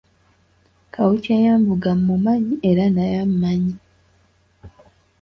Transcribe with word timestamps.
Kawuki 0.93 1.29
eyanvuga 1.37 1.89
mmumanyi 1.97 2.55
era 2.69 2.83
naye 2.95 3.15
ammanyi. 3.25 3.75